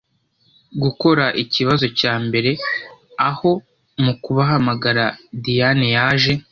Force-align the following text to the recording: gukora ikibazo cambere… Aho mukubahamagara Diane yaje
gukora 0.81 1.25
ikibazo 1.43 1.85
cambere… 1.99 2.51
Aho 3.29 3.51
mukubahamagara 4.03 5.05
Diane 5.43 5.87
yaje 5.97 6.33